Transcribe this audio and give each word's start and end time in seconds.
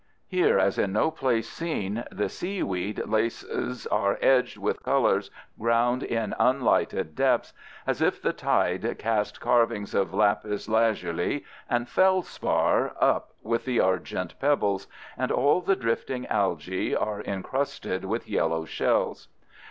Here 0.27 0.57
as 0.57 0.79
in 0.79 0.93
no 0.93 1.11
place 1.11 1.47
seen 1.47 2.03
the 2.11 2.27
seaweed 2.27 3.05
laces 3.07 3.85
are 3.85 4.17
edged 4.19 4.57
with 4.57 4.81
colors 4.81 5.29
ground 5.59 6.01
in 6.01 6.33
unlighted 6.39 7.13
depths, 7.15 7.53
as 7.85 8.01
if 8.01 8.19
the 8.19 8.33
tide 8.33 8.97
cast 8.97 9.39
carvings 9.39 9.93
of 9.93 10.11
lapis 10.11 10.67
lazuli 10.67 11.45
and 11.69 11.87
feldspar 11.87 12.95
up 12.99 13.33
with 13.43 13.65
the 13.65 13.79
argent 13.79 14.33
pebbles, 14.39 14.87
and 15.19 15.31
all 15.31 15.61
the 15.61 15.75
drifting 15.75 16.25
algæ 16.31 16.99
are 16.99 17.21
incrusted 17.21 18.03
with 18.03 18.27
yellow 18.27 18.65
shells. 18.65 19.27